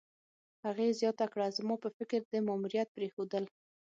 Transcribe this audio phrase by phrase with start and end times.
[0.65, 3.43] هغې زیاته کړه: "زما په فکر، د ماموریت پرېښودل